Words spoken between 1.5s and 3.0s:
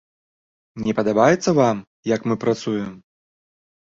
вам, як мы працуем?